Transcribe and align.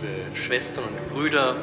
liebe 0.00 0.36
Schwestern 0.36 0.84
und 0.84 1.08
Brüder, 1.08 1.56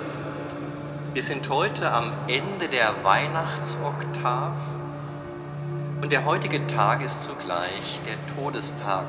wir 1.13 1.23
sind 1.23 1.47
heute 1.49 1.91
am 1.91 2.12
Ende 2.28 2.67
der 2.67 3.04
Weihnachtsoktav 3.04 4.55
und 6.01 6.12
der 6.12 6.26
heutige 6.26 6.66
Tag 6.68 7.02
ist 7.02 7.24
zugleich 7.24 8.02
der 8.06 8.18
Todestag 8.36 9.06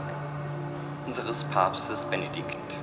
unseres 1.07 1.45
Papstes 1.45 2.05
Benedikt. 2.05 2.81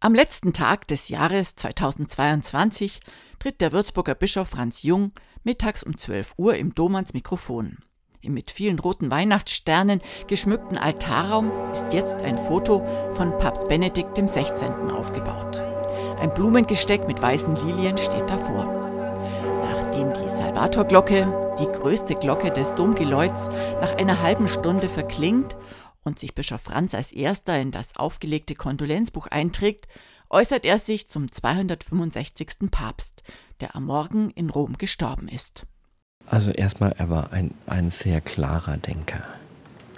Am 0.00 0.14
letzten 0.14 0.52
Tag 0.52 0.86
des 0.88 1.08
Jahres 1.08 1.56
2022 1.56 3.00
tritt 3.38 3.60
der 3.60 3.72
Würzburger 3.72 4.14
Bischof 4.14 4.48
Franz 4.48 4.82
Jung 4.82 5.12
mittags 5.44 5.82
um 5.82 5.96
12 5.96 6.34
Uhr 6.36 6.56
im 6.56 6.74
Dom 6.74 6.96
ans 6.96 7.14
Mikrofon. 7.14 7.78
Im 8.22 8.34
mit 8.34 8.50
vielen 8.50 8.78
roten 8.78 9.10
Weihnachtssternen 9.10 10.02
geschmückten 10.26 10.76
Altarraum 10.76 11.50
ist 11.72 11.90
jetzt 11.94 12.16
ein 12.16 12.36
Foto 12.36 12.86
von 13.14 13.36
Papst 13.38 13.66
Benedikt 13.66 14.14
XVI. 14.14 14.66
aufgebaut. 14.92 15.69
Ein 16.18 16.34
Blumengesteck 16.34 17.06
mit 17.06 17.20
weißen 17.20 17.56
Lilien 17.56 17.96
steht 17.98 18.28
davor. 18.28 18.64
Nachdem 19.62 20.12
die 20.12 20.28
Salvatorglocke, 20.28 21.56
die 21.58 21.66
größte 21.66 22.14
Glocke 22.14 22.50
des 22.50 22.74
Domgeläuts, 22.74 23.48
nach 23.80 23.96
einer 23.96 24.22
halben 24.22 24.48
Stunde 24.48 24.88
verklingt 24.88 25.56
und 26.02 26.18
sich 26.18 26.34
Bischof 26.34 26.62
Franz 26.62 26.94
als 26.94 27.12
erster 27.12 27.58
in 27.60 27.70
das 27.70 27.96
aufgelegte 27.96 28.54
Kondolenzbuch 28.54 29.26
einträgt, 29.26 29.86
äußert 30.30 30.64
er 30.64 30.78
sich 30.78 31.08
zum 31.08 31.30
265. 31.30 32.70
Papst, 32.70 33.22
der 33.60 33.76
am 33.76 33.84
Morgen 33.84 34.30
in 34.30 34.50
Rom 34.50 34.78
gestorben 34.78 35.28
ist. 35.28 35.66
Also 36.26 36.50
erstmal, 36.50 36.92
er 36.92 37.10
war 37.10 37.32
ein, 37.32 37.54
ein 37.66 37.90
sehr 37.90 38.20
klarer 38.20 38.76
Denker 38.76 39.22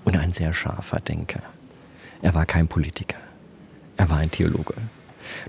und 0.04 0.16
ein 0.16 0.32
sehr 0.32 0.52
scharfer 0.52 1.00
Denker. 1.00 1.42
Er 2.22 2.34
war 2.34 2.46
kein 2.46 2.68
Politiker. 2.68 3.18
Er 3.96 4.08
war 4.08 4.18
ein 4.18 4.30
Theologe. 4.30 4.74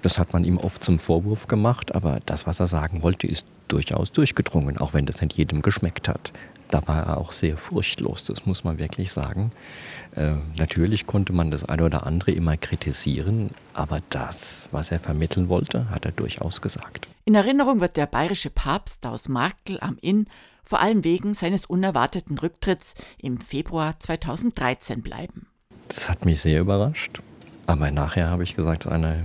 Das 0.01 0.17
hat 0.17 0.33
man 0.33 0.43
ihm 0.43 0.57
oft 0.57 0.83
zum 0.83 0.99
Vorwurf 0.99 1.47
gemacht, 1.47 1.95
aber 1.95 2.19
das, 2.25 2.47
was 2.47 2.59
er 2.59 2.67
sagen 2.67 3.03
wollte, 3.03 3.27
ist 3.27 3.45
durchaus 3.67 4.11
durchgedrungen, 4.11 4.77
auch 4.77 4.93
wenn 4.93 5.05
das 5.05 5.21
nicht 5.21 5.37
jedem 5.37 5.61
geschmeckt 5.61 6.07
hat. 6.07 6.31
Da 6.69 6.87
war 6.87 7.05
er 7.05 7.17
auch 7.17 7.31
sehr 7.31 7.57
furchtlos, 7.57 8.23
das 8.23 8.45
muss 8.45 8.63
man 8.63 8.79
wirklich 8.79 9.11
sagen. 9.11 9.51
Äh, 10.15 10.33
natürlich 10.57 11.05
konnte 11.05 11.31
man 11.31 11.51
das 11.51 11.63
eine 11.63 11.83
oder 11.83 12.05
andere 12.07 12.31
immer 12.31 12.57
kritisieren, 12.57 13.51
aber 13.73 14.01
das, 14.09 14.67
was 14.71 14.91
er 14.91 14.99
vermitteln 14.99 15.49
wollte, 15.49 15.89
hat 15.89 16.05
er 16.05 16.11
durchaus 16.11 16.61
gesagt. 16.61 17.07
In 17.25 17.35
Erinnerung 17.35 17.79
wird 17.79 17.95
der 17.95 18.07
bayerische 18.07 18.49
Papst 18.49 19.05
aus 19.05 19.29
Markel 19.29 19.79
am 19.81 19.97
Inn 20.01 20.25
vor 20.63 20.79
allem 20.79 21.03
wegen 21.03 21.33
seines 21.33 21.65
unerwarteten 21.65 22.37
Rücktritts 22.37 22.95
im 23.21 23.39
Februar 23.39 23.99
2013 23.99 25.01
bleiben. 25.01 25.47
Das 25.89 26.09
hat 26.09 26.25
mich 26.25 26.41
sehr 26.41 26.61
überrascht. 26.61 27.21
Aber 27.67 27.91
nachher 27.91 28.29
habe 28.29 28.43
ich 28.43 28.55
gesagt, 28.55 28.87
eine 28.87 29.23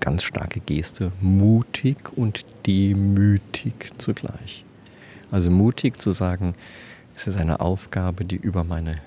ganz 0.00 0.22
starke 0.22 0.60
Geste, 0.60 1.12
mutig 1.20 1.96
und 2.16 2.44
demütig 2.66 3.92
zugleich. 3.98 4.64
Also 5.30 5.50
mutig 5.50 6.00
zu 6.00 6.12
sagen, 6.12 6.54
es 7.14 7.26
ist 7.26 7.36
eine 7.36 7.60
Aufgabe, 7.60 8.24
die 8.24 8.36
über 8.36 8.64
meine 8.64 9.00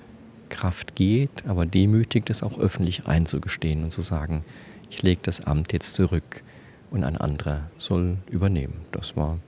Kraft 0.48 0.94
geht, 0.96 1.46
aber 1.46 1.66
demütig 1.66 2.26
das 2.26 2.42
auch 2.42 2.58
öffentlich 2.58 3.06
einzugestehen 3.06 3.84
und 3.84 3.92
zu 3.92 4.00
sagen, 4.00 4.44
ich 4.90 5.02
lege 5.02 5.20
das 5.22 5.40
Amt 5.40 5.72
jetzt 5.72 5.94
zurück 5.94 6.42
und 6.90 7.04
ein 7.04 7.16
anderer 7.16 7.70
soll 7.76 8.16
übernehmen. 8.30 8.80
Das 8.92 9.16
war 9.16 9.38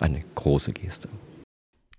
eine 0.00 0.22
große 0.34 0.72
Geste. 0.72 1.08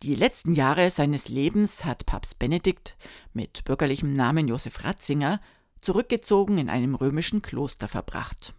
Die 0.04 0.16
letzten 0.16 0.54
Jahre 0.54 0.90
seines 0.92 1.30
Lebens 1.30 1.86
hat 1.86 2.06
Papst 2.06 2.38
Benedikt 2.38 2.96
mit 3.34 3.64
bürgerlichem 3.66 4.14
Namen 4.14 4.48
Josef 4.48 4.84
Ratzinger 4.84 5.40
zurückgezogen 5.82 6.58
in 6.58 6.70
einem 6.70 6.96
römischen 6.96 7.42
Kloster 7.42 7.88
verbracht. 7.88 8.54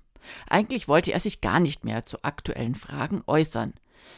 Eigentlich 0.49 0.89
wollte 0.89 1.13
er 1.13 1.21
sich 1.21 1.41
gar 1.41 1.61
nicht 1.61 1.85
mehr 1.85 2.05
zu 2.05 2.23
aktuellen 2.23 2.75
Fragen 2.75 3.23
äußern. 3.27 3.75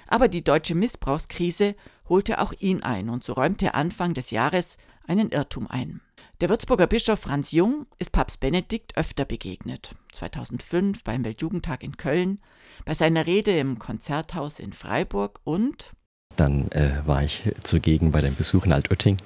Aber 0.06 0.28
die 0.28 0.44
deutsche 0.44 0.74
Missbrauchskrise 0.74 1.74
holte 2.08 2.40
auch 2.40 2.52
ihn 2.58 2.82
ein 2.82 3.08
und 3.08 3.24
so 3.24 3.32
räumte 3.32 3.66
er 3.66 3.74
Anfang 3.74 4.14
des 4.14 4.30
Jahres 4.30 4.76
einen 5.06 5.30
Irrtum 5.30 5.66
ein. 5.66 6.00
Der 6.40 6.48
Würzburger 6.48 6.86
Bischof 6.86 7.18
Franz 7.18 7.52
Jung 7.52 7.86
ist 7.98 8.12
Papst 8.12 8.40
Benedikt 8.40 8.96
öfter 8.96 9.24
begegnet. 9.24 9.94
2005 10.12 11.02
beim 11.02 11.24
Weltjugendtag 11.24 11.82
in 11.82 11.96
Köln, 11.96 12.40
bei 12.84 12.94
seiner 12.94 13.26
Rede 13.26 13.58
im 13.58 13.78
Konzerthaus 13.78 14.60
in 14.60 14.72
Freiburg 14.72 15.40
und 15.44 15.92
dann 16.36 16.70
äh, 16.70 17.02
war 17.04 17.24
ich 17.24 17.50
zugegen 17.64 18.12
bei 18.12 18.20
dem 18.20 18.36
Besuch 18.36 18.64
in 18.64 18.72
Altötting. 18.72 19.16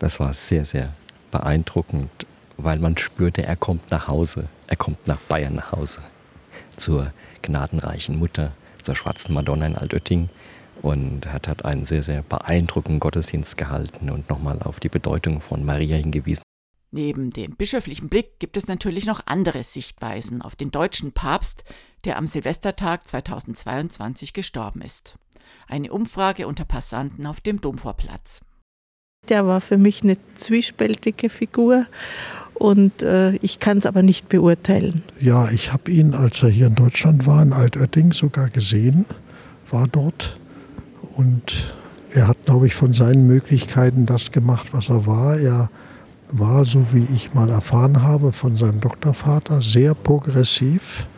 Das 0.00 0.18
war 0.18 0.34
sehr, 0.34 0.64
sehr 0.64 0.92
beeindruckend, 1.30 2.10
weil 2.56 2.78
man 2.78 2.96
spürte, 2.96 3.42
er 3.42 3.56
kommt 3.56 3.90
nach 3.90 4.08
Hause. 4.08 4.48
Er 4.66 4.76
kommt 4.76 5.06
nach 5.06 5.18
Bayern 5.18 5.54
nach 5.54 5.72
Hause. 5.72 6.02
Zur 6.76 7.12
gnadenreichen 7.42 8.18
Mutter, 8.18 8.52
zur 8.82 8.96
schwarzen 8.96 9.34
Madonna 9.34 9.66
in 9.66 9.76
Altötting 9.76 10.28
und 10.80 11.32
hat, 11.32 11.48
hat 11.48 11.64
einen 11.64 11.84
sehr, 11.84 12.02
sehr 12.02 12.22
beeindruckenden 12.22 13.00
Gottesdienst 13.00 13.56
gehalten 13.56 14.10
und 14.10 14.28
nochmal 14.28 14.62
auf 14.62 14.80
die 14.80 14.88
Bedeutung 14.88 15.40
von 15.40 15.64
Maria 15.64 15.96
hingewiesen. 15.96 16.42
Neben 16.94 17.30
dem 17.30 17.56
bischöflichen 17.56 18.10
Blick 18.10 18.38
gibt 18.38 18.58
es 18.58 18.66
natürlich 18.66 19.06
noch 19.06 19.22
andere 19.24 19.62
Sichtweisen 19.62 20.42
auf 20.42 20.56
den 20.56 20.70
deutschen 20.70 21.12
Papst, 21.12 21.64
der 22.04 22.18
am 22.18 22.26
Silvestertag 22.26 23.08
2022 23.08 24.34
gestorben 24.34 24.82
ist. 24.82 25.16
Eine 25.66 25.90
Umfrage 25.90 26.46
unter 26.46 26.66
Passanten 26.66 27.26
auf 27.26 27.40
dem 27.40 27.62
Domvorplatz. 27.62 28.42
Der 29.28 29.46
war 29.46 29.60
für 29.60 29.78
mich 29.78 30.02
eine 30.02 30.18
zwiespältige 30.34 31.30
Figur 31.30 31.86
und 32.62 33.02
äh, 33.02 33.32
ich 33.42 33.58
kann 33.58 33.78
es 33.78 33.86
aber 33.86 34.04
nicht 34.04 34.28
beurteilen. 34.28 35.02
Ja, 35.18 35.50
ich 35.50 35.72
habe 35.72 35.90
ihn, 35.90 36.14
als 36.14 36.44
er 36.44 36.48
hier 36.48 36.68
in 36.68 36.76
Deutschland 36.76 37.26
war, 37.26 37.42
in 37.42 37.52
Altötting 37.52 38.12
sogar 38.12 38.50
gesehen, 38.50 39.04
war 39.68 39.88
dort 39.88 40.38
und 41.16 41.74
er 42.14 42.28
hat, 42.28 42.44
glaube 42.44 42.68
ich, 42.68 42.76
von 42.76 42.92
seinen 42.92 43.26
Möglichkeiten 43.26 44.06
das 44.06 44.30
gemacht, 44.30 44.68
was 44.70 44.90
er 44.90 45.06
war. 45.08 45.38
Er 45.38 45.70
war, 46.30 46.64
so 46.64 46.86
wie 46.92 47.04
ich 47.12 47.34
mal 47.34 47.50
erfahren 47.50 48.02
habe, 48.02 48.30
von 48.30 48.54
seinem 48.54 48.80
Doktorvater 48.80 49.60
sehr 49.60 49.94
progressiv. 49.94 51.08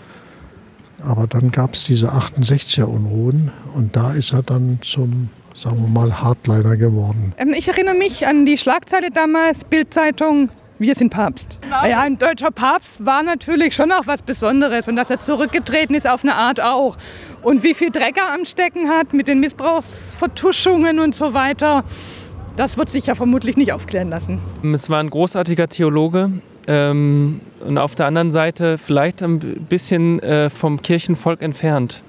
Aber 1.03 1.27
dann 1.27 1.50
gab 1.50 1.75
es 1.75 1.84
diese 1.84 2.10
68er-Unruhen 2.10 3.50
und 3.75 3.94
da 3.97 4.15
ist 4.15 4.33
er 4.33 4.43
dann 4.43 4.78
zum, 4.81 5.28
sagen 5.54 5.83
wir 5.83 5.88
mal, 5.88 6.22
Hardliner 6.22 6.78
geworden. 6.78 7.34
Ähm, 7.37 7.53
ich 7.54 7.69
erinnere 7.69 7.97
mich 7.97 8.27
an 8.27 8.47
die 8.47 8.56
Schlagzeile 8.56 9.10
damals, 9.10 9.65
Bildzeitung, 9.65 10.49
wir 10.78 10.94
sind 10.94 11.10
Papst. 11.10 11.58
Genau. 11.60 11.86
Ja, 11.86 12.00
ein 12.00 12.18
deutscher 12.18 12.50
Papst 12.50 13.04
war 13.04 13.22
natürlich 13.22 13.74
schon 13.74 13.92
auch 13.92 14.06
was 14.06 14.22
Besonderes 14.22 14.88
und 14.88 14.96
dass 14.96 15.10
er 15.10 15.20
zurückgetreten 15.20 15.94
ist 15.94 16.08
auf 16.08 16.22
eine 16.22 16.34
Art 16.34 16.60
auch. 16.60 16.96
Und 17.42 17.62
wie 17.62 17.74
viel 17.74 17.90
Dreck 17.90 18.16
er 18.16 18.34
am 18.34 18.44
Stecken 18.44 18.88
hat 18.88 19.12
mit 19.12 19.28
den 19.28 19.40
Missbrauchsvertuschungen 19.40 20.98
und 20.98 21.14
so 21.14 21.34
weiter, 21.34 21.84
das 22.56 22.78
wird 22.78 22.88
sich 22.88 23.06
ja 23.06 23.14
vermutlich 23.14 23.56
nicht 23.56 23.72
aufklären 23.72 24.10
lassen. 24.10 24.40
Es 24.62 24.88
war 24.88 25.00
ein 25.00 25.10
großartiger 25.10 25.68
Theologe 25.68 26.30
ähm, 26.66 27.41
und 27.66 27.78
auf 27.78 27.94
der 27.94 28.06
anderen 28.06 28.30
Seite 28.30 28.78
vielleicht 28.78 29.22
ein 29.22 29.38
bisschen 29.38 30.20
äh, 30.20 30.50
vom 30.50 30.80
Kirchenvolk 30.82 31.42
entfernt. 31.42 32.04